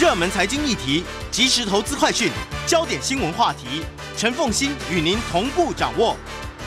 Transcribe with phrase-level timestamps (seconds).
[0.00, 2.32] 热门财经议题、即时投资快讯、
[2.66, 3.84] 焦点新闻话题，
[4.16, 6.16] 陈凤欣与您同步掌握。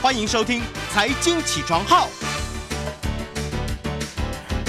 [0.00, 0.60] 欢迎收听
[0.92, 2.06] 《财经起床号》。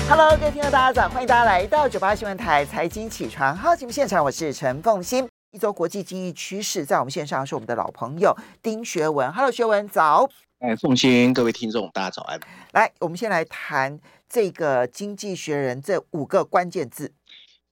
[0.09, 5.29] Hello，各位听众大家早，欢迎大家来到九八新闻台《财经起床号》节目现场，我是陈凤欣。
[5.51, 9.31] 一周国际经济趋势，在我们线上是我们的老朋友丁学文。
[9.31, 10.27] Hello，学文早。
[10.57, 12.39] 哎，凤馨，各位听众，大家早安。
[12.71, 17.13] 来，我们先来谈这个《经济学人》这五个关键字。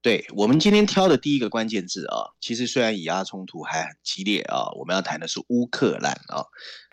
[0.04, 6.44] 对，我们今天挑的第一个关键字啊，其实虽然以阿冲突还很激烈啊，我们要谈的是乌克兰啊。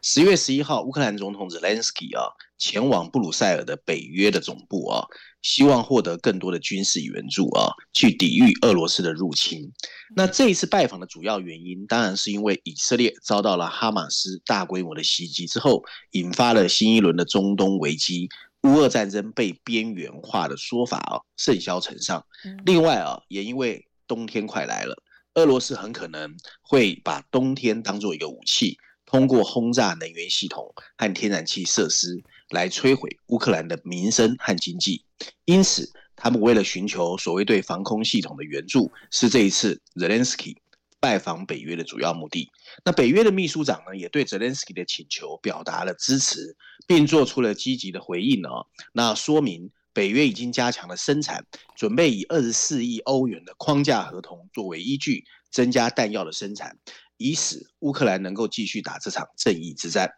[0.00, 2.22] 十月十一号，乌克兰总统泽连斯基啊
[2.56, 5.04] 前往布鲁塞尔的北约的总部啊，
[5.42, 9.72] 希望获得更多的军事援助啊，去抵御俄罗斯的入侵。
[10.14, 18.28] 那这一次拜访的主要原因，当然是因为以色列遭到了哈马斯大规模的袭击之后，引发了新一轮的中东危机。
[18.62, 22.24] 乌俄战争被边缘化的说法啊，甚嚣尘上。
[22.64, 25.02] 另外啊，也因为冬天快来了，
[25.34, 35.04] 俄罗斯很可能会把冬天当做一个武器，通过轰炸能源系统和天然气设施来摧毁乌克兰的民生和经济。
[35.46, 40.56] 因此，他们为了寻求所谓对防空系统的援助，是这一次泽连斯基
[41.00, 42.50] 拜访北约的主要目的。
[42.84, 46.56] 那北约的秘书长呢，也对泽连斯基的请求表达了支持，
[46.86, 48.66] 并做出了积极的回应哦。
[48.92, 56.78] 那说明北约已经加强了生产，准备以二十四亿欧元的框架合同作为依据，增加弹药的生产，
[57.16, 60.12] 以使乌克兰能够继续打这场正义之战。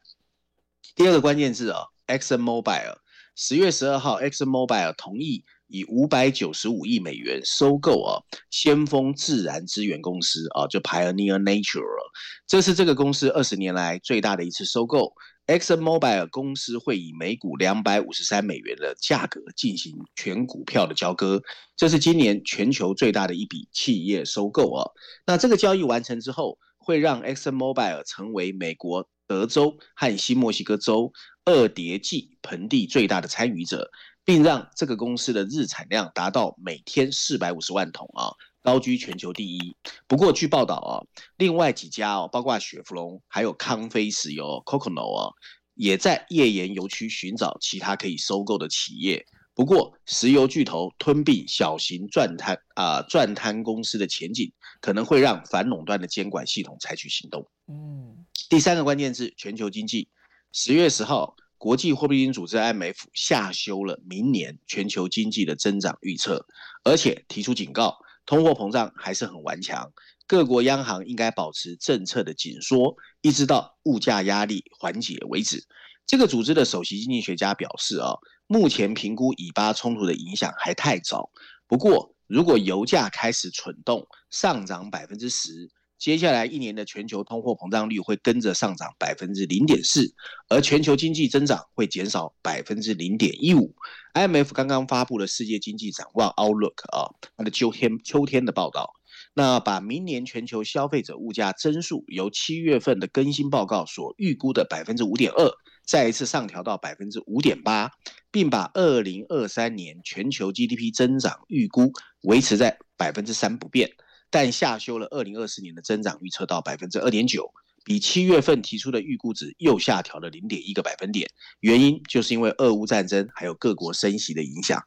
[0.96, 2.96] 第二个关键字啊，Exxon Mobile，
[3.36, 5.44] 十月十二号，Exxon Mobile 同意。
[5.66, 12.10] 以五百九十五亿美元收购啊，先锋自然资源公司啊，就 Pioneer Natural，
[12.46, 15.12] 这是这个公司二十年来最大的一次收购。
[15.48, 21.42] Exxon Mobil 公司会以每股两百五十三美元的价格进行全股票的交割，
[21.76, 24.86] 这是今年全球最大的一笔企业收购啊。
[25.26, 31.12] 那这个交易完成之后，会让 Exxon Mobil 成为美国德州和新墨西哥州
[31.44, 33.90] 二叠纪盆地最大的参与者。
[34.24, 38.30] 并让这个公司的日产量达到每天四百五十万桶啊，
[38.62, 39.76] 高居全球第一。
[40.06, 41.02] 不过据报道啊，
[41.36, 45.32] 另外几家哦，包括雪佛龙还有康菲石油 （Coconut） 啊，
[45.74, 49.26] 也在页岩油区寻找其他可以收购的企业。
[49.54, 57.46] 不过，石油巨头吞并小型钻探啊钻探公司的前景，可能会让反垄断的监管系统采取行动。
[57.66, 60.08] 嗯，第三个关键是：全球经济。
[60.52, 61.34] 十月十号。
[61.62, 66.44] 国际货币基金组织 IMF 下修了明年全球经济的增长预测，
[66.82, 67.96] 而且提出警告，
[68.26, 69.92] 通货膨胀还是很顽强，
[70.26, 75.64] 各国央行应该保持政策的紧缩，一直到物价压力缓解为止。
[76.04, 78.10] 这个组织的首席经济学家表示啊，
[78.48, 81.30] 目前评估以巴冲突的影响还太早，
[81.68, 85.70] 不过如果油价开始蠢动，上涨百分之十。
[86.02, 90.12] 接下来一年的全球通货膨胀率会跟着上涨百分之零点四，
[90.48, 93.72] 而全球经济增长会减少百分之零点一五。
[94.14, 98.94] IMF 刚刚发布了世界经济展望 Outlook 啊，它的秋天秋天的报道，
[99.32, 105.48] 那把明年全球消费者物价增速由七月份的更新报告所预估的百分之五点二，
[105.86, 107.92] 再一次上调到百分之五点八，
[108.32, 111.92] 并把二零二三年全球 GDP 增长预估
[112.22, 113.88] 维持在百分之三不变。
[114.32, 117.52] 但下修了二零二四年的增长预测到百分之二点九，
[117.84, 121.28] 比七月份提出的预估值又下调了零点一个百分点。
[121.60, 124.82] 原因就是因为俄乌战争还有各国升息的影响。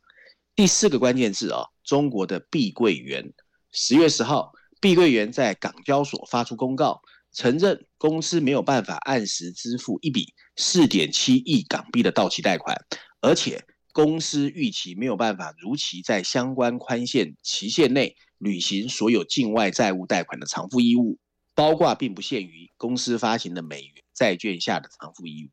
[0.56, 3.32] 第四个关键字啊，中国的碧桂园，
[3.72, 4.52] 十月十号，
[4.82, 7.00] 碧桂园在港交所发出公告，
[7.32, 12.76] 承认公司没有办法按时支付一笔四点七亿港币的到期贷款，
[13.22, 13.64] 而且
[13.94, 18.16] 公司预期没有办法如期在相关宽限期限内。
[18.38, 21.18] 履行所有境外债务贷款的偿付义务，
[21.54, 25.50] 包括并不限于公司发行的美元债券下的偿付义务。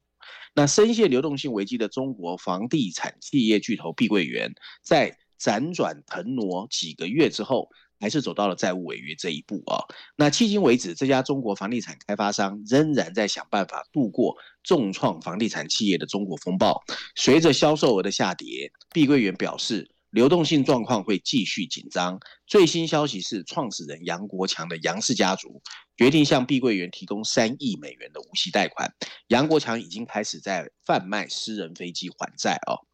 [0.55, 4.53] 那深陷流动性危机的中国房地产企业巨头碧桂园，
[4.83, 7.69] 在辗转腾挪几个月之后，
[7.99, 9.83] 还是走到了债务违约这一步啊。
[10.17, 16.83] 那迄今为止，这家中国房地产开发商仍然在想办法度过重创房地产企业的中国风暴。
[17.17, 19.89] 随着销售额的下跌，碧桂园表示。
[20.13, 22.21] 流动性状况会继续紧张。
[22.47, 25.63] 最新消息是，创始人杨国强的杨氏家族
[25.97, 28.95] 决定向碧桂园提供三亿美元的无息贷款。
[29.29, 32.87] 杨国强已经开始在贩卖私人飞机还债哦。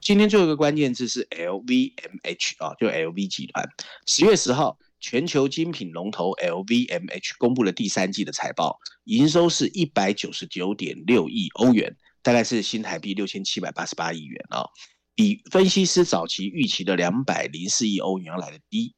[0.00, 3.64] 今天最后一个关键字是 LVMH 啊，就 LV 集团。
[4.06, 14.66] 十月十号，全球精品龙头 LVMH 公布了第三季的财报，营收是一百九十九点六亿欧元，大概是新台币六千七百八十八亿元啊。
[15.14, 18.94] 比分析师早期预期的两百零四亿欧元要来得低。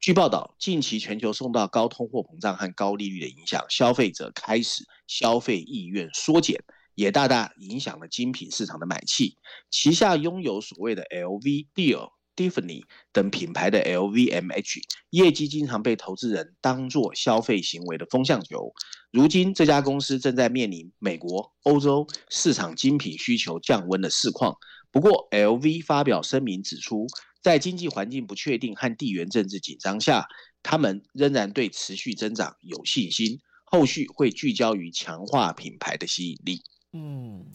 [0.00, 6.64] 据报道，近期全球受到高通货膨胀和高利率的影响，消费者开始消费意愿缩减，
[6.94, 9.36] 也大大影响了精品市场的买气。
[9.70, 12.82] 旗下拥有所谓的 LV、Dior、Tiffany
[13.12, 14.80] 等品牌的 LVMH，
[15.10, 18.72] 业绩经常被投资人当作消费行为的风向球。
[19.12, 24.56] 如今，这家公司正在面临美国、欧洲市场精品需求降温的市况。
[24.92, 27.06] 不过，LV 发表声明指出，
[27.40, 30.26] 在经济环境不确定和地缘政治紧张下，
[30.64, 33.40] 他们仍然对持续增长有信心。
[33.64, 36.64] 后续会聚焦于强化品牌的吸引力。
[36.92, 37.46] 嗯，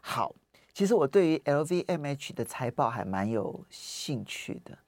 [0.00, 0.36] 好，
[0.72, 4.78] 其实我对于 LVMH 的财报还蛮有兴趣的。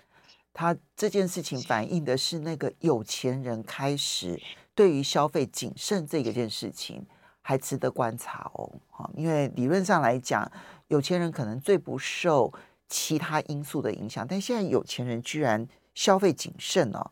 [0.55, 4.41] 他这件事情反映的是那个有钱人开始
[4.75, 7.05] 对于消费谨慎这个件事情
[7.43, 8.81] 还值得观察哦。
[9.17, 10.49] 因为理论上来讲。
[10.88, 12.52] 有钱人可能最不受
[12.88, 17.11] 其他因素的影响，但现在有钱人居然消费谨慎哦，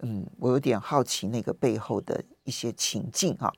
[0.00, 3.52] 嗯，我有点好奇那个背后的一些情境哈。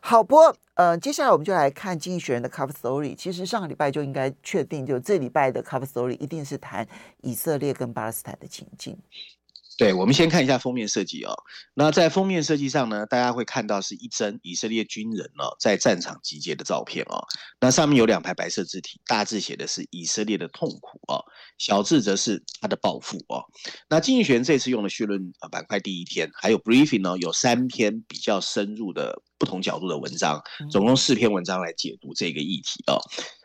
[0.00, 0.36] 好，不
[0.74, 3.16] 呃，接下来我们就来看《经济学人》的 Cover Story。
[3.16, 6.86] 其实上个礼拜就应该确定，就这礼拜的 Cover Story 一定是谈
[7.22, 8.98] 以色列跟巴勒斯坦的情境。
[9.76, 11.34] 对，我们先看一下封面设计哦。
[11.74, 17.26] 那在封面设计上呢，大家会看到是一帧以色列军人哦在战场集结的照片哦。
[17.60, 21.24] 那上面有两排白色字体，大字写的是以色列的痛苦哦，
[21.58, 23.44] 小字则是他的报复哦。
[23.88, 30.40] 那经济学这次用的序论板块第一天，还有 briefing 呢，有三篇比较深入的不同角度的文章，
[30.70, 33.00] 总共四篇文章来解读这个议题哦。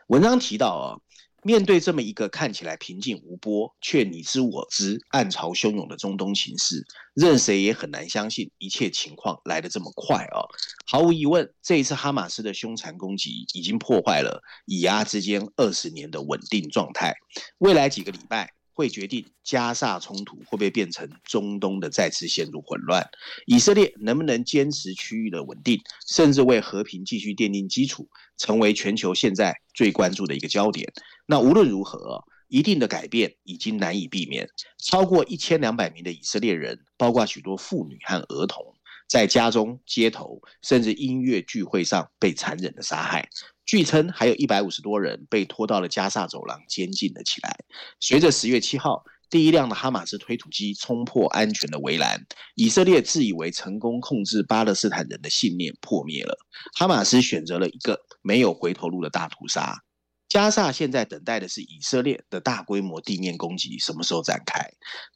[0.06, 1.02] 文章提到哦。
[1.42, 10.44] 面对这么一个看起来平静无波，却你知我知、暗潮汹涌的中东情势，任谁也很难相信一切情况来得这么快啊！
[10.86, 17.14] 毫无疑问，这一次哈马斯的凶残攻击已经破坏了以阿之间二十年的稳定状态。
[17.58, 23.08] 未来几个礼拜，会决定加萨冲突会不会变成中东的再次陷入混乱，
[23.46, 30.92] 以色列能不能坚持区域的稳定，甚至为和平继续奠定基础，成为全球现在最关注的一个焦点。
[31.26, 34.48] 那无论如何，一定的改变已经难以避免。
[34.78, 38.74] 超过一千两百名的以色列人，包括许多妇女和儿童，
[39.08, 43.28] 在家中、街头，甚至音乐聚会上被残忍的杀害。
[43.70, 47.56] 据称，还有一百五十多人被拖到了加萨走廊监禁了起来。
[48.00, 52.26] 随着十月七号第一辆的哈马斯推土机冲破安全的围栏，
[52.56, 56.36] 以色列自以为成功控制巴勒斯坦人的信念破灭了。
[56.76, 59.80] 哈马斯选择了一个没有回头路的大屠杀。
[60.30, 64.64] 加萨现在等待的是以色列的大规模地面攻击什么时候展开？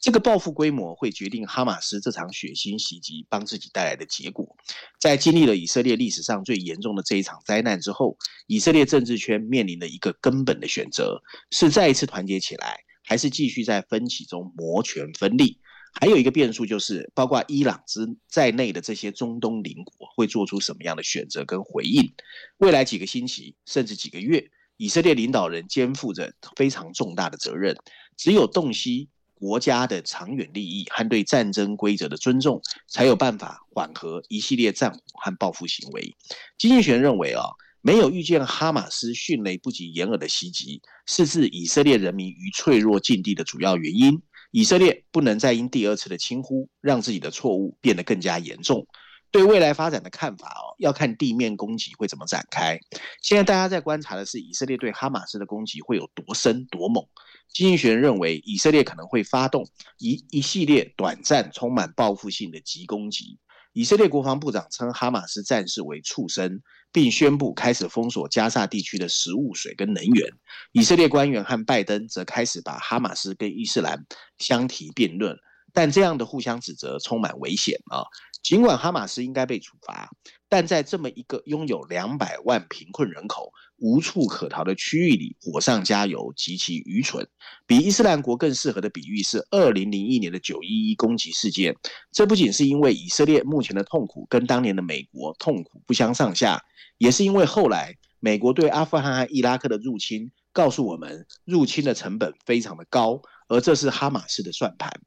[0.00, 4.56] 这个报复规模会决定哈马斯这场血腥袭击帮自己带来的结果。
[5.00, 8.16] 在经历了以色列历史上最严重的这一场灾难之后，
[8.48, 11.22] 以色列政治圈面临了一个根本的选择：
[11.52, 15.60] 是再一次团结起来，还是继续在分歧中摩拳分利？
[16.00, 22.12] 还有一个变数就是，包括伊朗之在内的这些中东邻国会做出什么样的选择跟回应？
[22.56, 24.50] 未来几个星期，甚至几个月。
[24.76, 27.76] 以色列领导人肩负着非常重大的责任，
[28.16, 36.14] 只有洞悉国家的长远利益和对战争规则的尊重，才有办法缓和一系列战火和报复行为。
[36.58, 37.42] 经济学认为啊，
[37.82, 44.20] 没有遇见哈马斯迅雷不及掩耳的袭击，是置以色列人民于脆弱境地的主要原因。
[44.50, 48.86] 以色列不能再因第二次的轻忽，让自己的错误变得更加严重。
[49.34, 52.78] 对未来发展的看法哦，要看地面攻击会怎么展开。
[53.20, 57.04] 现在大家在观察的是以色列对哈马斯的攻击会有多深多猛。
[57.52, 59.66] 经济学人认为，以色列可能会发动
[59.98, 63.40] 一一系列短暂、充满报复性的急攻击。
[63.72, 66.62] 以色列国防部长称哈马斯战士为畜生，
[66.92, 70.30] 并宣布开始封锁加沙地区的食物、水跟能源。
[70.70, 74.06] 以色列官员和拜登则开始把哈马斯跟伊斯兰
[74.38, 75.36] 相提并论，
[75.74, 78.04] 但这样的互相指责充满危险啊。
[78.42, 80.10] 尽管哈马斯应该被处罚，
[80.50, 87.26] 但在这么一个拥有两百万贫困人口、无处可逃的区域里，火上加油极其愚蠢。
[87.66, 91.74] 比伊斯兰国更适合的比喻是二零零一年的九一一攻击事件。
[92.12, 96.62] 这不仅是因为以色列目前的痛苦跟当年的美国痛苦不相上下，
[96.98, 105.00] 也是因为后来美国对阿富汗和伊拉克的入侵，告诉我们入侵的成本非常的高，而这是哈马斯的算盘。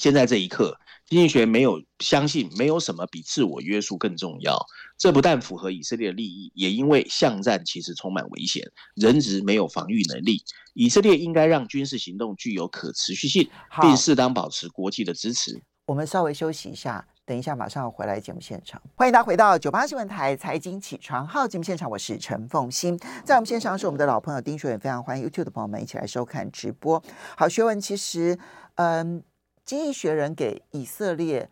[0.00, 4.58] 现在这一刻，经济学没有相信没有什么比自我约束更重要。
[4.98, 8.64] 这不但符合以色列的利益，也因为巷战其实充满危险，
[8.96, 10.42] 人质没有防御能力。
[10.72, 13.48] 以色列应该让军事行动具有可持续性，
[13.80, 15.62] 并适当保持国际的支持。
[15.86, 18.82] 我们稍微休息一下，等一下马上回来节目现场。
[18.96, 27.00] 欢迎大家回到九八新闻台财经起床号节目现场，我是陈凤欣，在我们线上是我们的老朋友丁学文，非常欢迎 YouTube 的朋友们一起来收看直播。
[27.36, 28.36] 好，学文其实，
[28.74, 29.22] 嗯。
[29.64, 31.48] 经济学人给以色列，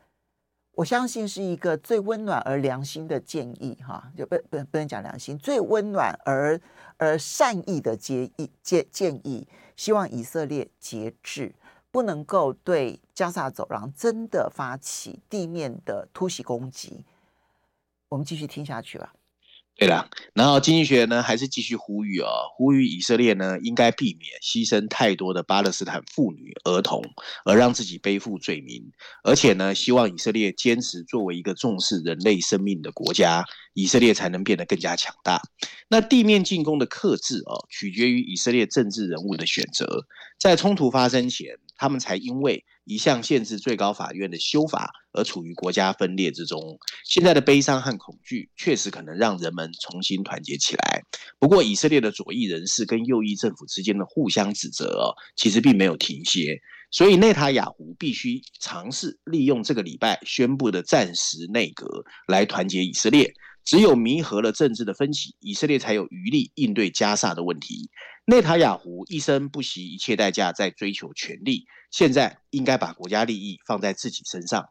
[0.72, 6.60] 我相信是一个最温暖而良心的建议，哈，就不不不能讲良心，最温暖而
[6.98, 11.54] 而善意的建议建建议，希望以色列节制，
[11.90, 17.04] 不能够对加萨走廊真的发起地面的突袭攻击。
[18.08, 19.14] 我们继续听下去吧。
[19.82, 27.02] 对了，然后经济学呢还是继续呼吁哦，呼吁以色列呢应该避免牺牲太多的巴勒斯坦妇女儿童，
[27.44, 28.80] 而让自己背负罪名，
[29.24, 35.42] 而且呢希望以色列坚持作为一个重视人类生命的国家，以色列才能变得更加强大。
[35.88, 40.06] 那地面进攻的克制哦，取决于以色列政治人物的选择，
[40.38, 46.78] 在冲突发生前，他们才因为一项限制最高法院的修法而处于国家分裂之中。
[47.04, 51.02] 现在的悲伤和恐惧确实可能让人们重新团结起来。
[51.40, 56.56] 不过，以色列的左翼人士跟右翼政府之间的互相指责哦，其实并没有停歇。
[56.92, 63.34] 所以，内塔雅胡必须尝试利用这个礼拜宣布的暂时内阁来团结以色列。
[63.64, 67.88] 只有弥合了政治的分歧，以色列才有余力应对加沙的问题。
[68.24, 74.68] 内塔雅胡一生不惜一切代价在追求权力，现在应该把国家利益放在自己身上。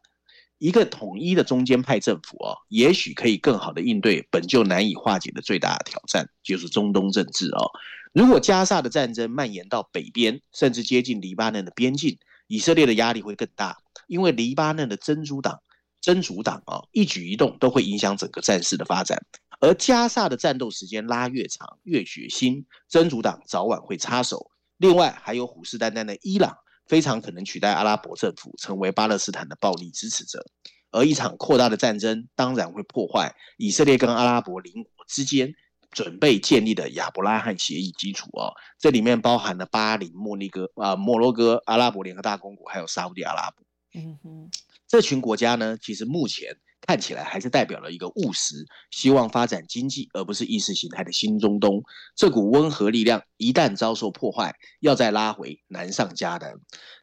[0.58, 7.72] 一个统一的中间派政府哦，也许可以更好的应对本就难以化解的最大的挑战，就是中东政治哦。
[8.14, 15.62] 如果加萨的战争蔓延到北边，甚至接近黎巴嫩的边境，以色列的压力会更大，因为黎巴嫩的真主党。
[16.02, 19.24] 真主党啊，一举一动都会影响整个战事的发展。
[19.60, 24.50] 而加萨的战斗时间拉越长，越血腥，真主党早晚会插手。
[24.78, 30.44] 另外，还有虎视眈眈的伊朗，非常可能取代阿拉伯政府，成为巴勒斯坦的暴力支持者。
[30.90, 35.54] 而一场扩大的战争，当然会破坏以色列跟阿拉伯邻国之间
[35.92, 38.52] 准备建立的亚伯拉罕协议基础哦。
[38.80, 43.64] 这里面包含了巴林、莫尼哥啊、摩洛哥、阿拉伯联合大公国，还有沙乌地阿拉伯。
[43.94, 44.50] 嗯哼。
[44.92, 51.82] 这群国家呢，其实目前看起来还是代表了一个务实、希望发展经济而不是意识形态的新中东。
[52.14, 56.56] 这股温和力量一旦遭受破坏，要再拉回难上加难。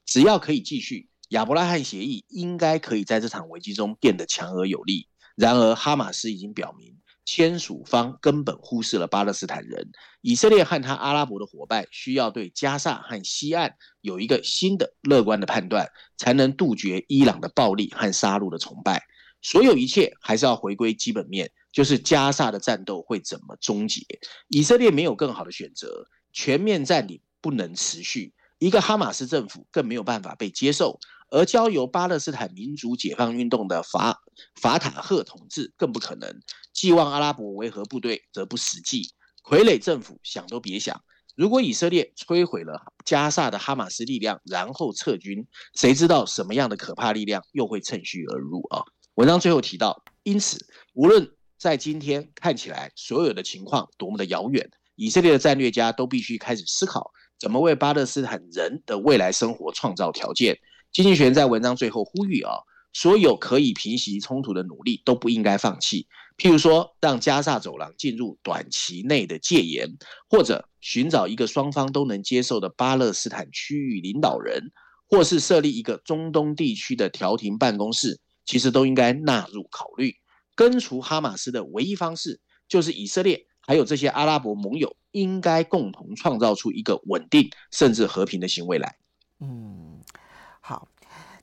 [0.04, 5.08] 只要可以继续，亚伯拉罕协议应该可以在这场危机中变得强而有力。
[5.34, 6.94] 然而，哈马斯已经表明。
[7.30, 9.90] 签署方根本忽视了巴勒斯坦人。
[10.22, 19.04] 以色列和他阿拉伯的伙伴需要对加萨和西岸有一个新的乐观的判断，才能杜绝伊朗的暴力和杀戮的崇拜。
[19.42, 24.00] 所有一切还是要回归基本面，就是加萨的战斗会怎么终结。
[24.48, 30.98] 以色列没有更好的选择，全面占领不能持续，一个哈马斯政府更没有办法被接受。
[31.30, 34.22] 而交由巴勒斯坦民族解放运动的法
[34.60, 36.40] 法塔赫统治更不可能，
[36.72, 39.12] 寄望阿拉伯维和部队则不实际。
[39.42, 41.02] 傀儡政府想都别想。
[41.34, 48.82] 如果以色列摧毁了加萨的哈马斯力量，然后撤军，谁知道什么样的可怕力量又会趁虚而入啊？
[49.14, 60.58] 文章最后提到，因此，无论在今天看起来所有的情况多么的遥远，以色列的战略家都必须开始思考，怎么为巴勒斯坦人的未来生活创造条件。
[60.98, 62.54] 经济学在文章最后呼吁啊，
[62.92, 66.08] 所有可以平息冲突的努力都不应该放弃。
[66.36, 69.96] 譬如说，让加萨走廊进入短期内的戒严，
[70.28, 74.72] 或者寻找一个双方都能接受的巴勒斯坦区域领导人，
[75.08, 80.16] 或是设立一个中东地区的调停办公室，其实都应该纳入考虑。
[80.56, 88.96] 根除哈马斯的唯一方式，就是以色列还有这些阿拉伯盟友应该共同创造出一个稳定甚至和平的行为来。
[89.38, 89.87] 嗯。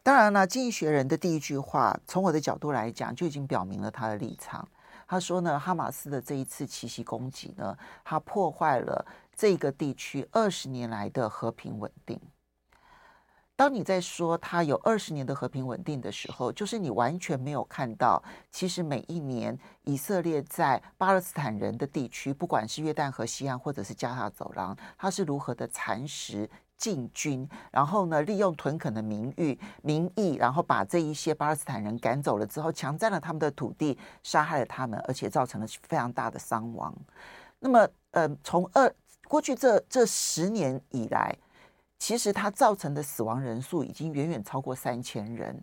[0.06, 4.68] 当然了，经济学人的第一句话，从我的角度来讲，就已经表明了他的立场。
[5.08, 9.04] 他说呢，哈马斯的这一次奇袭攻击呢，他破坏了
[9.36, 12.22] 这个地区二十年来的和平稳定。
[13.56, 18.22] 当你在说他有二十年的和平稳定的时候，就是你完全没有看到，
[18.52, 26.48] 其实每一年以色列在巴勒斯坦人的地区，不管是约旦河西岸或者是加萨走廊，他是如何的蚕食。
[26.78, 36.94] 进军，然后呢，利用屯垦的名誉、名义，然后把这一些巴勒斯坦人赶走了之后，强占了他们的土地，杀害了他们，而且造成了非常大的伤亡。
[37.60, 38.94] 那么，呃，从二
[39.28, 41.36] 过去这这十年以来，
[41.98, 45.60] 其实它造成的死亡人数已经远远超过三千人。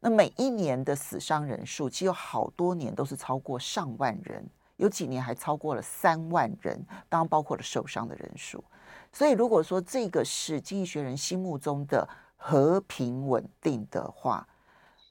[0.00, 4.44] 那每一年的死伤人数，其实有好多年都是超过上万人，
[4.76, 8.64] 有几年还超过了三万人，当然包括了受伤的人数。
[9.12, 14.48] 所以，如果说这个是《经济学人》心目中的和平稳定的话，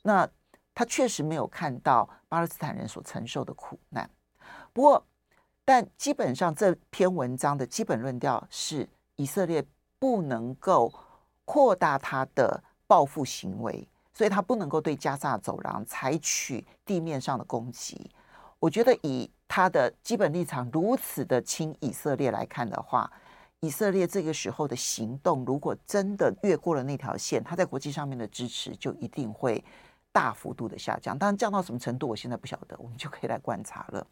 [0.02, 0.28] 那
[0.74, 4.10] 他确实没有看到巴勒斯坦人所承受的苦难。
[4.74, 5.06] 不过，
[5.64, 9.64] 但基本上这篇文章的基本论调是，以色列
[10.00, 10.92] 不能够
[11.46, 13.88] 扩大他的报复行为。
[14.14, 18.10] 所以，他不能够对加萨走廊采取地面上的攻击。
[18.60, 23.10] 我觉得，以他的基本立场如此的亲以色列来看的话，
[23.64, 29.64] 以色列这个时候的行动，如果真的越过了那条线，他在国际上面的支持就一定会
[30.12, 31.16] 大幅度的下降。
[31.16, 34.08] 当然，降到什么程度，我现在不晓得，我们就可以来观察了。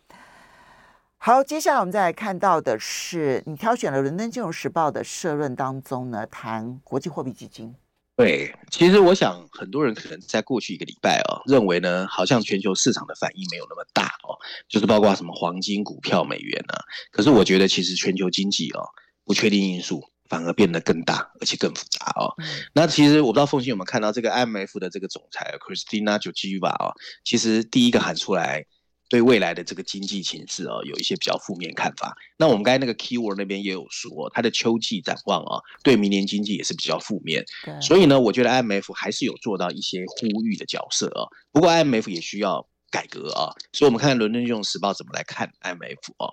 [1.18, 7.74] 好，接下来我们再来看到的是，你挑选了《伦敦金融时报》的社论当中呢，谈国际货币基金。
[8.16, 14.38] 对，其实我想很多人可能在过去一个礼拜哦，认为呢，好像全球市场的反应没有那么大哦，
[14.68, 16.86] 就是包括什么黄金、股票、美元啊。
[17.12, 18.86] 可是我觉得其实全球经济哦，
[19.30, 22.34] 不确定因素反而变得更大，而且更复杂哦。
[22.40, 28.66] 嗯、那其实我不知道凤馨有没有看到这个 IMF 的这个总裁 Kristalina Georgieva 哦，其实第一个喊出来。
[29.12, 32.16] 对未来的这个经济形势哦，有一些比较负面看法。
[32.38, 37.44] 那我们刚才那个 keyword 那边也有说，它的秋季展望啊，对明年经济也是比较负面。
[37.66, 41.26] 对所以呢，我觉得 IMF 还是有做到一些呼吁的角色啊。
[41.52, 43.50] 不过 IMF 也需要改革啊。
[43.74, 46.30] 所以我们看看《伦敦金融时报》怎么来看 IMF 啊。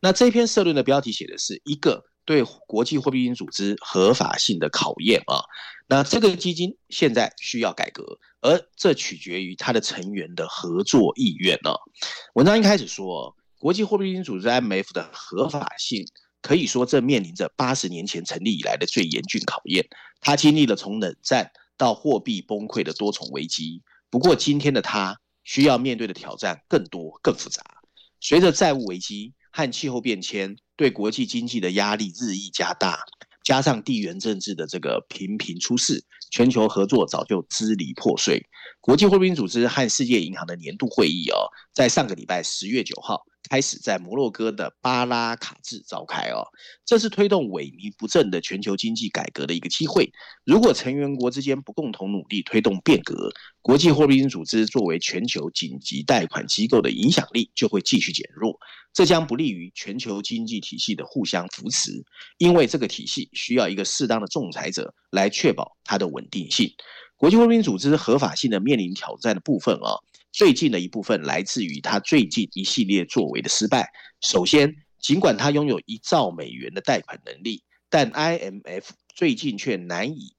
[0.00, 5.42] 那这篇社论的标题写的是一个对国际货币基金组织合法性的考验啊。
[5.88, 8.20] 那这个基金现在需要改革。
[8.40, 11.74] 而这取决于它的成员的合作意愿呢。
[12.34, 16.06] 文章一开始说，国际货币基金组织 IMF 的合法性
[16.40, 19.84] 可以说正面临着八十年前成立以来的最严峻考验。
[20.20, 23.82] 它经历了从冷战到货币崩溃的多重危机。
[24.08, 27.62] 不过，今天的它需要面对的挑战更多、更复杂。
[28.20, 33.04] 随着债务危机和气候变迁对国际经济的压力日益加大。
[33.42, 38.46] 加上地缘政治的这个频频出事，全球合作早就支离破碎。
[38.80, 46.46] 国际货币组织和世界银行的年度会议哦，在上个礼拜十月九号开始在摩洛哥的巴拉卡治召开哦，
[46.86, 50.10] 这是推动萎靡不振的全球经济改革的一个机会。
[50.44, 58.58] 如果成员国之间不共同努力推动变革，国际货币组织作为全球紧急贷款机构的影响力就会继续减弱，
[58.94, 62.02] 这将不利于全球经济体系的互相扶持，
[62.38, 66.72] 因为这个体系需要一个适当的仲裁者来确保它的稳定性。
[67.16, 70.00] 国际货币组织合法性的面临挑战的部分啊，
[70.32, 73.90] 最近的一部分来自于它最近一系列作为的失败。
[74.22, 80.32] 首先，尽管它拥有一兆美元的贷款能力，但 IMF 最近却难以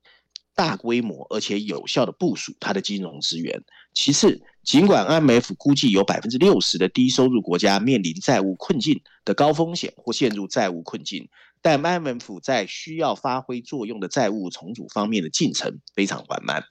[0.55, 3.63] 大规模而且有效地部署它的金融资源。
[3.93, 11.29] 其次，尽管 IMF 估计有百分之六十的低收入国家面临债务困境的高风险或陷入债务困境。
[11.61, 16.63] 但 IMF 在需要发挥作用的债务重组方面的进程非常缓慢。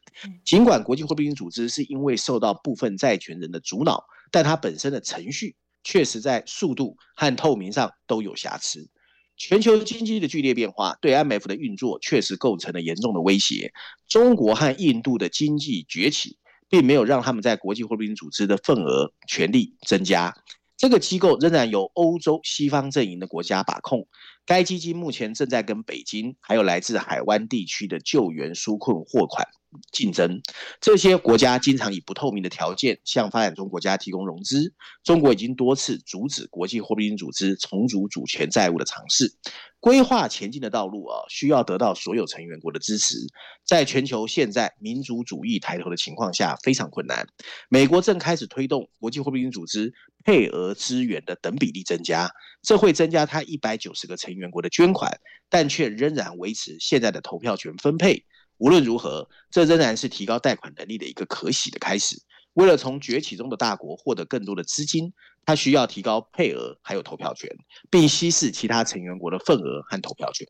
[0.44, 8.90] 尽管国际货币基金组织是因为受到部分债权人的阻挠，但它本身的程序确实在速度和透明上都有瑕疵。
[9.36, 13.72] 全球经济的剧烈变化对 IMF 的运作确实构成了严重的威胁。
[14.06, 16.36] 中国和印度的经济崛起，
[16.68, 20.36] 并没有让他们在国际货币基金组织的份额权力增加。
[20.76, 24.06] 这个机构仍然由欧洲西方阵营的国家把控。
[24.50, 29.46] 该基金目前正在跟北京还有来自海湾地区的救援纾困货款
[29.92, 30.40] 竞争。
[30.80, 34.74] 这些国家经常以不透明的条件向发展中国家提供融资。
[35.04, 39.34] 中国已经多次阻止国际货币基金组织重组主权债务的尝试。
[39.78, 43.16] 规划前进的道路啊，需要得到所有成员国的支持。
[43.64, 47.26] 在全球现在民族主义抬头的情况下，非常困难。
[47.70, 52.30] 美国正开始推动国际货币基金组织配额资源的等比例增加，
[52.60, 58.26] 这会增加它一百九十个成员国的捐款，但却仍然维持现在的投票权分配。
[58.60, 62.14] 无论如何，这仍然是提高贷款能力的一个可喜的开始。
[62.54, 65.10] 为了从崛起中的大国获得更多的资金，
[65.46, 67.48] 它需要提高配额还有投票权，
[67.88, 70.46] 并稀释其他成员国的份额和投票权。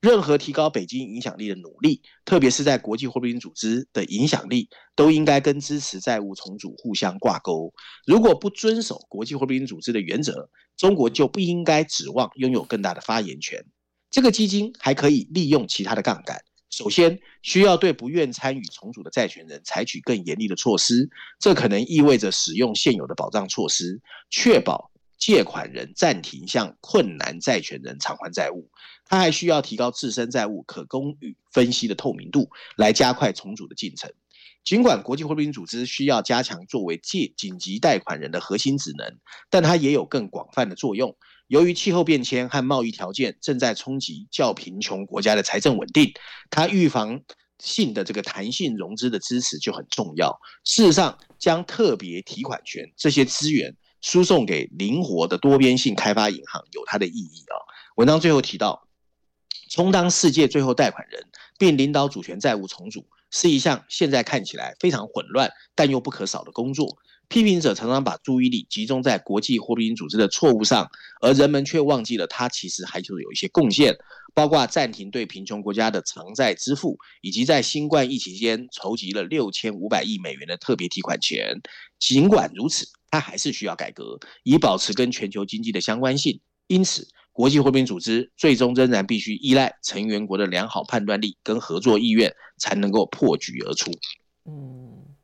[0.00, 7.72] 任何提高北京影响力的努力，特别是在国际货币基金组织的影响力，都应该跟支持债务重组互相挂钩。
[8.06, 13.64] 如果不遵守国际货币基金组织的原则，中国就不应该指望拥有更大的发言权。
[14.10, 16.42] 这个基金还可以利用其他的杠杆。
[16.72, 28.70] 首先，需要对不愿参与重组的债权人采取更严厉的措施，这可能意味着使用现有的保障措施，确保借款人暂停向困难债权人偿还债务，
[29.04, 34.10] 他还需要提高自身债务可供与分析的透明度，来加快重组的进程。
[34.64, 39.18] 尽管国际货币基金组织需要加强作为借紧急贷款人的核心职能，
[39.50, 41.14] 但它也有更广泛的作用。
[41.52, 46.10] 由于气候变迁和贸易条件正在冲击较贫穷国家的财政稳定，
[46.48, 47.20] 它预防
[47.58, 50.40] 性的这个弹性融资的支持就很重要。
[50.64, 53.76] 事实上，将特别提款权这些资源。
[54.00, 57.54] 输送给灵活的多边性开发银行有它的意义啊。
[57.96, 58.88] 文章最后提到，
[59.70, 61.22] 充当世界最后贷款人，
[61.58, 66.96] 并领导主权债务重组，是一项现在看起来非常混乱但又不可少的工作。
[67.32, 70.86] 批评者常常把注意力集中在国际货币组织的错误上，
[71.22, 73.96] 而人们却忘记了它其实还是有一些贡献，
[74.34, 81.58] 包括暂停对贫穷国家的偿债支付，以及在新冠疫情期间筹集了六千五百亿美元的特别提款权。
[81.98, 86.38] 尽管如此，它还是需要改革，以保持跟全球经济的相关性。
[86.66, 93.90] 因此，国际货币组织最终仍然必须依赖成员国的良好判断力跟合作意愿，才能够破局而出。
[94.44, 95.16] 嗯，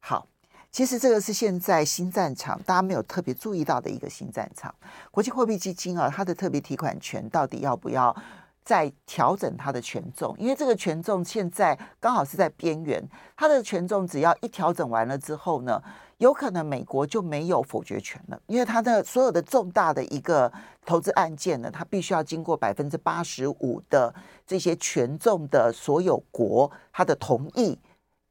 [0.00, 0.28] 好，
[0.76, 4.74] 其实这个是现在新战场大家没有特别注意到的一个新战场。
[5.10, 8.14] 国际货币基金啊，它的特别提款权到底要不要
[8.62, 10.36] 再调整它的权重？
[10.38, 13.02] 因为这个权重现在刚好是在边缘，
[13.38, 15.82] 它的权重只要一调整完了之后呢，
[16.18, 20.52] 有可能美国就没有否决权了，因为它的所有的重大的一个
[20.84, 24.14] 投资案件呢，它必须要经过百分之八十五的
[24.46, 27.78] 这些权重的所有国它的同意，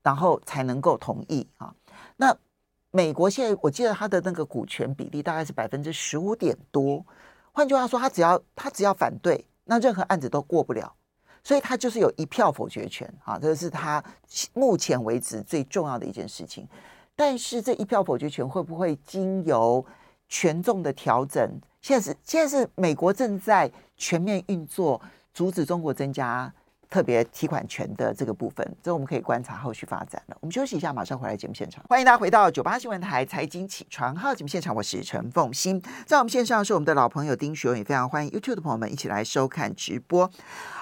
[0.04, 1.74] 然后才能够同意啊。
[2.18, 2.36] 那
[2.92, 7.06] 美国现在我记得它的那个股权比例大概是百分之十五点多，
[7.52, 10.94] 换句话说，他只要他只要反对，那任何案子都过不了，
[11.44, 14.04] 所以他就是有一票否决权啊，这是他
[14.54, 16.68] 目前为止最重要的一件事情。
[17.16, 19.86] 但是这一票否决权会不会经由
[20.28, 21.50] 权重的调整？
[21.82, 25.02] 现在是现在是美国正在全面运作，
[25.34, 26.54] 阻止中国增加
[26.96, 30.38] 特别提款权的这个部分，这我们可以观察后续发展了。
[30.40, 31.84] 我们休息一下，马上回来节目现场。
[31.90, 40.32] 欢迎大家回到九八新闻台财经起床号节目现场，我是陈凤欣，在我们线上是我们的老朋友丁学勇，也非常欢迎 YouTube 的朋友们一起来收看直播。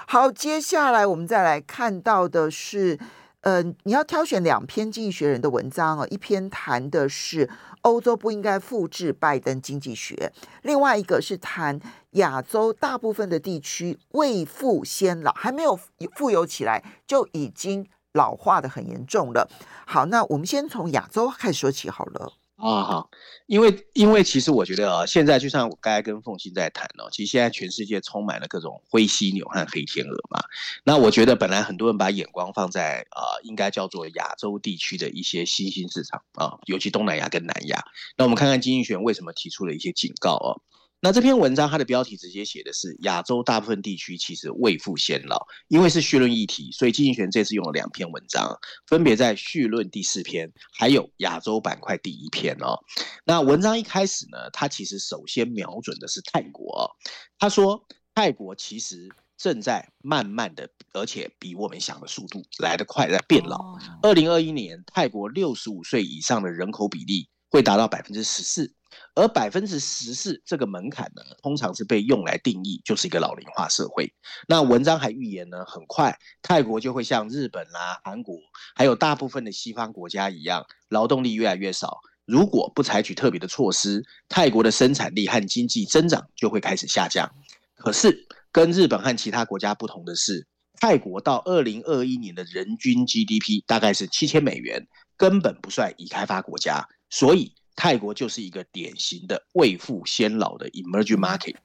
[0.06, 2.96] 好，接下来我们再来看到的是。
[3.44, 7.50] 嗯，你要挑选两篇《经济学人》的文章哦，一篇谈的是
[7.82, 11.78] 欧洲不应该复制拜登经济学，另外一个是谈
[12.12, 15.78] 亚洲大部分的地区未富先老，还没有
[16.16, 19.46] 富有起来就已经老化的很严重了。
[19.86, 22.32] 好，那我们先从亚洲开始说起好了。
[22.56, 23.10] 啊好，
[23.46, 30.40] 因为因为其实我觉得啊，现在就像我刚才跟凤欣在谈哦，其实现在全世界充满了各种灰犀牛和黑天鹅嘛。
[30.84, 37.84] 那我觉得本来很多人把眼光放在啊，应该叫做亚洲地区的一些新兴市场啊，尤其东南亚跟南亚。
[38.16, 40.62] 那我们看看金英璇为什么提出了一些警告哦。
[41.04, 52.78] 那这篇文章它的标题直接写的是亚洲大部分地区其实未富先老，因为是绪论议题，所以经济学人这次用了两篇文章，分别在绪论第四篇，还有亚洲板块第一篇哦。
[53.26, 56.90] 那文章一开始呢，它其实首先瞄准的是泰国，
[57.38, 63.76] 他说泰国其实正在慢慢的，而且比我们想的速度来得快，在变老。
[64.00, 68.74] 二零二一年，泰国六十五岁以上的人口比例会达到百分之十四。
[69.14, 74.12] 而百分之十四这个门槛呢，通常是被用来定义就是一个老龄化社会。
[74.48, 78.36] 那文章还预言呢，很快泰国就会像日本啦、啊、韩国，
[78.74, 82.00] 还有大部分的西方国家一样，劳动力越来越少。
[82.24, 87.30] 如果不采取特别的措施，泰国的生产力和经济增长就会开始下降。
[87.76, 90.44] 可是跟日本和其他国家不同的是，
[90.80, 97.54] 泰国到二零二一年的人均 GDP 大概是七千美元，根本不算已开发国家，所以。
[97.76, 101.56] 泰国就是一个典型的未富先老的 emerging market，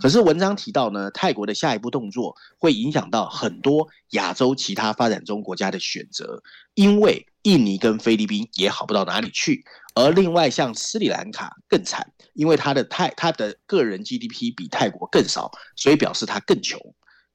[0.00, 6.42] 可是文章提到呢，泰国的下一步动作会影响到很多亚洲其他发展中国家的选择，
[6.72, 9.62] 因为印尼跟菲律宾也好不到哪里去，
[9.94, 16.80] 而另外像斯里兰卡更惨，因为它的泰它的个人 GDP 比泰国更少，所以表示它更穷。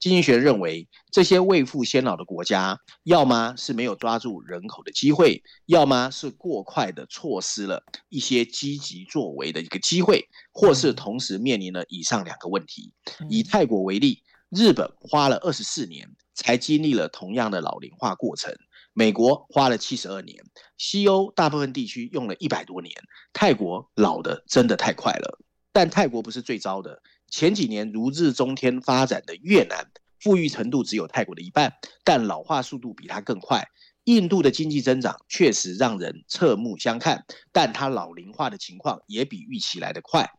[0.04, 12.92] 经济学认为，这些未富先老的国家，要么是没有抓住人口的机会，要么是过快的错失了一些积极作为的一个机会，或是同时面临了以上两个问题。
[13.30, 18.54] 以泰国为例，日本花了二十四年才经历了同样的老龄化过程，
[18.92, 20.44] 美国花了七十二年，
[20.78, 22.94] 西欧大部分地区用了一百多年，
[23.32, 25.40] 泰国老的真的太快了。
[25.72, 27.02] 但泰国不是最糟的。
[27.34, 33.68] 前几年如日中天发展的越南，富裕程度只有泰国的一半，但老化速度比它更快。
[34.04, 40.30] 印度的经济增长确实让人侧目相看，但它老龄化的情况也比预期来得快。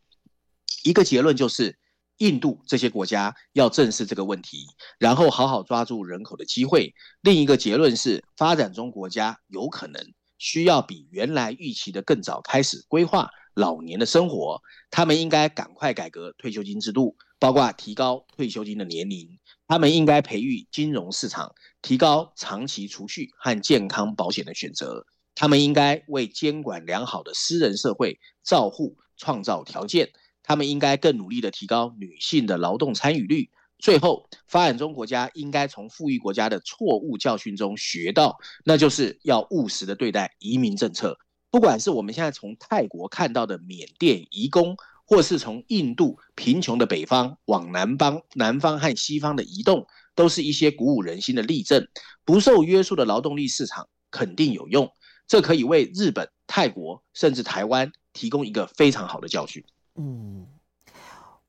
[0.84, 1.76] 一个结论就是，
[2.18, 4.64] 印度这些国家要正视这个问题，
[4.96, 6.94] 然后好好抓住人口的机会。
[7.22, 10.00] 另一个结论是，发展中国家有可能
[10.38, 19.38] 需要比原来预期的更早开始规划老年的生活，他们应该赶快改革退休金制度，包括提高退休金的年龄。
[19.66, 25.06] 他们应该培育金融市场，提高长期储蓄和健康保险的选择。
[25.34, 30.10] 他们应该为监管良好的私人社会照护创造条件。
[30.42, 33.48] 他们应该更努力地提高女性的劳动参与率。
[33.78, 41.18] 最后，发展中国家应该从富裕国家的错误教训中学到，那就是要务实地对待移民政策。
[41.54, 49.86] 不管是我们现在从泰国看到的缅甸移工，或是从印度贫穷的北方往南方、南方和西方的移动，
[50.16, 51.86] 都是一些鼓舞人心的例证。
[52.24, 54.90] 不受约束的劳动力市场肯定有用，
[55.28, 59.64] 这可以为日本、泰国甚至台湾提供一个非常好的教训。
[59.94, 60.48] 嗯，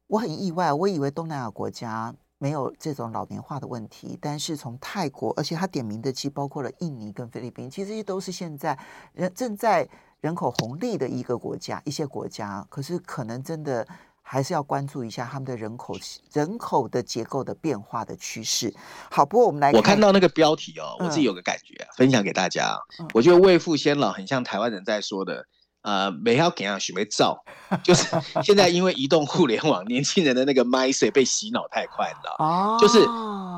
[0.06, 8.78] 我很意外，我以为东南亚国家没有这种老年化的问题，但是从泰国，而且他点名的其实包括了印尼跟菲律宾，其实这些都是现在
[9.14, 9.88] 人正在。
[10.22, 13.88] 人口红利的一个国家，一些国家，可是可能真的
[14.24, 15.94] 还是要关注一下他们的人口
[16.34, 18.74] 人口的结构的变化的趋势。
[19.12, 22.76] 好，不过我们来看，我看到那个标题哦，我自己有个感觉，嗯、分享给大家。
[22.98, 25.46] 嗯、我觉得未富先老很像台湾人在说的，
[25.86, 27.38] 呃，没要给啊许没照，
[27.82, 28.06] 就是
[28.44, 33.00] 现在因为移动互联网，年轻人的那个 mindset 被洗脑太快了，哦，就是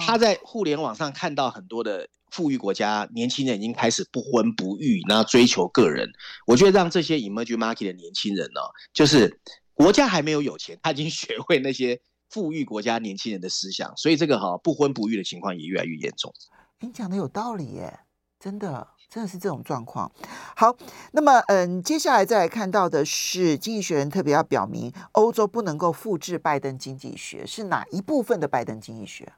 [0.05, 2.07] 他在互联网上看到很多的。
[2.29, 6.11] 富裕国家年轻人已经开始不婚不育，然后追求个人。
[6.45, 9.39] 我觉得让这些 emerging market 的年轻人呢、哦，就是
[9.73, 16.31] 国家还没有有钱，他已经学会那些富裕国家年轻人的思想，所以这个哈不婚不育的情况也越来越严重。
[16.81, 17.97] 你讲的有道理耶，
[18.37, 20.11] 真的真的是这种状况。
[20.55, 20.75] 好，
[21.13, 29.33] 那么嗯，接下来再来看到的是《经济学人》特别要表明，欧洲不能够复制拜登经济学，是哪一部分的拜登经济学？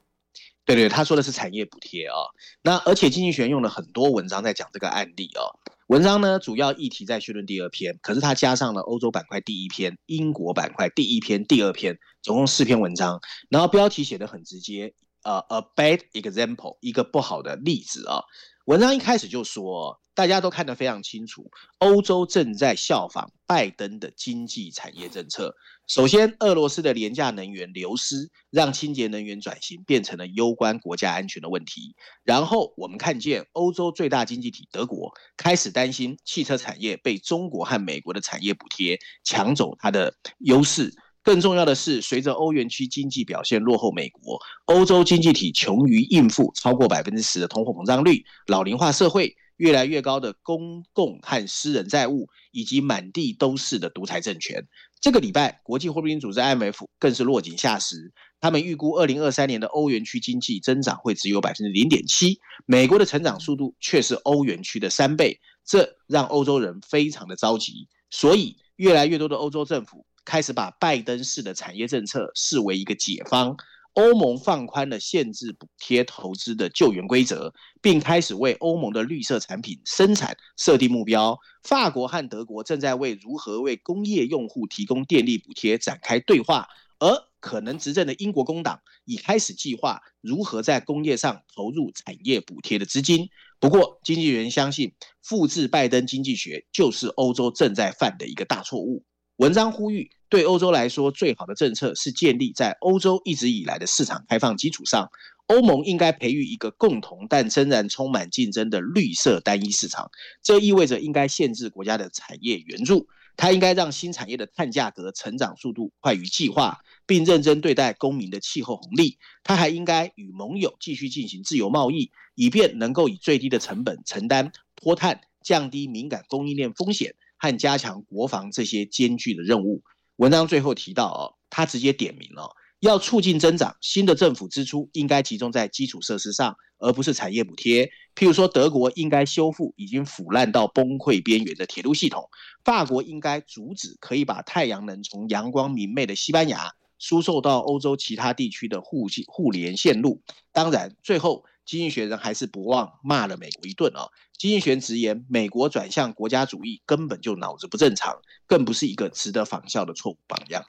[0.64, 2.14] 对对，他说的是产业补贴啊。
[2.62, 5.58] 那而且经济学人用了很多文章在讲这个案例哦。
[5.86, 13.20] 文章呢，主要议题在绪论第二篇，可是他加上了欧洲板块第一篇、英国板块第一篇、第二篇，总共四篇文章。
[13.48, 18.22] 然后标题写得很直接，呃，a bad example，一个不好的例子啊。
[18.70, 25.52] 文章一开始就说，大家都看得非常清楚，欧洲正在效仿拜登的经济产业政策。
[25.88, 31.96] 首先，俄罗斯的廉价能源流失，让清洁能源转型变成了攸关国家安全的问题。
[32.22, 40.94] 然后，我们看见欧洲最大经济体德国开始担心汽车产业被中国和美国的产业补贴抢走它的优势。
[41.22, 54.66] 更重要的是，随着欧元区经济表现落后美国，欧洲经济体穷于应付超过百分之十的通货膨胀率、老龄化社会、越来越高的公共和私人债务，以及满地都是的独裁政权。
[55.00, 58.12] 这个礼拜，国际货币基金组织 IMF 更是落井下石。
[58.40, 67.88] 他们预估，二零二三年的欧元区经济增长会只有百分之零点七，美国的成长速度却是欧元区的三倍，这让欧洲人非常的着急。
[68.10, 73.56] 所以，越来越多的欧洲政府开始把拜登式的产业政策视为一个解方。
[73.94, 77.52] 欧盟放宽了限制补贴投资的救援规则，
[77.82, 81.36] 并开始为欧盟的绿色产品生产设定目标。
[81.64, 86.68] 法国和德国正在为如何为工业用户提供电力补贴展开对话，
[87.00, 93.28] 而可能执政的英国工党已开始计划如何在工业上投入产业补贴的资金。
[93.58, 99.02] 不过，经纪人相信，复制拜登经济学就是欧洲正在犯的一个大错误。
[99.40, 105.08] 文章呼吁，对欧洲来说，最好的政策是建立在欧洲一直以来的市场开放基础上。
[105.46, 110.10] 欧盟应该培育一个共同但仍然充满竞争的绿色单一市场。
[110.42, 116.76] 这意味着应该限制国家的产业援助，它应该让新产业的碳价格成长速度快于计划，
[117.06, 119.16] 并认真对待公民的气候红利。
[119.42, 127.14] 它还应该与盟友继续进行自由贸易，以便能够以最低的成本承担脱碳、降低敏感供应链风险。
[127.40, 129.82] 和加强国防这些艰巨的任务。
[130.16, 137.90] 文章最后提到，哦，他直接点名了，要促进增长，新的政府支出应该集中在基础设施上，而不是产业补贴。
[138.14, 142.28] 譬如说，德国应该修复已经腐烂到崩溃边缘的铁路系统，
[142.62, 150.20] 法国应该阻止可以把太阳能从阳光明媚的西班牙输送到欧洲其他地区的互互联线路。
[150.52, 151.44] 当然，最后。
[151.70, 154.10] 经济学人还是不忘骂了美国一顿哦。
[154.36, 160.64] 经济学人直言，美国转向国家主义根本就脑子不正常，更不是一个值得仿效的错误榜样。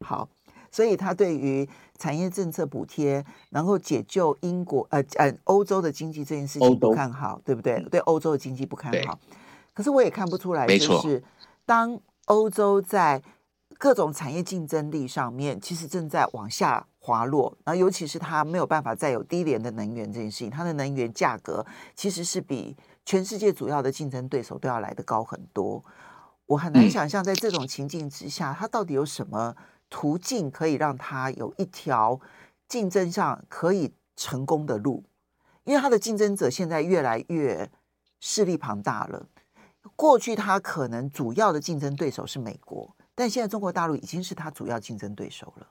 [0.00, 0.28] 好，
[0.70, 1.66] 所以他对于
[1.98, 7.82] 产业政策补贴能够解救英国呃呃欧洲的经济这件事情不看好，对不对？
[7.84, 9.18] 对欧洲的经济不看好。
[9.72, 11.24] 可是我也看不出来，就是
[11.64, 13.22] 当欧洲在
[13.78, 17.54] 各种产业竞争力上面，其实正在往下滑落。
[17.66, 21.64] 那尤其是它没有办法再有低廉的能源这件事情，它的能源价格
[21.94, 25.84] 其实是比全世界主要的竞争对手都要来得高很多。
[26.46, 29.54] 我很难想象，在这种情境之下，它到底有什么
[29.90, 32.18] 途径可以让它有一条
[32.66, 35.04] 竞争上可以成功的路？
[35.64, 37.70] 因为它的竞争者现在越来越
[38.18, 39.26] 势力庞大了。
[39.94, 45.66] 过去它可能主要的竞争对手是美国，但现在中国大陆已经是它主要竞争对手了。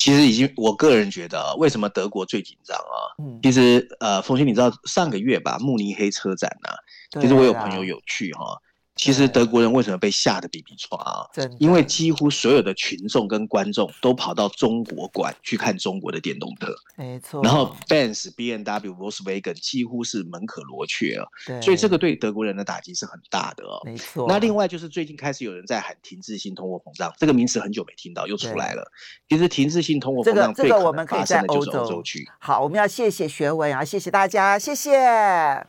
[0.00, 2.96] 其实已经，我个人觉得，为什么德国最紧张啊？
[3.22, 8.56] 嗯，其实呃，冯鑫，你知道上个月吧，慕尼黑车展呢、啊，其实我有朋友有去哈、啊。
[9.00, 11.26] 其实德国人为什么被吓得比比剉啊？
[11.58, 17.42] 因为几乎所有的群众跟观众都跑到中国馆去看中国的电动车，没错。
[17.42, 21.24] 然后 Benz、B N W、Volkswagen 几乎是门可罗雀啊，
[21.62, 23.80] 所以这个对德国人的打击是很大的哦。
[23.86, 24.26] 没错。
[24.28, 28.86] 那另外就是最近开始有人在喊停滞性通货膨胀，这个名词很久没听到，又出来了。
[29.30, 32.28] 其实停滞性通货膨胀最可能发生的就是欧洲区。
[32.38, 35.66] 好，我们要谢谢学文啊，谢谢大家，谢谢。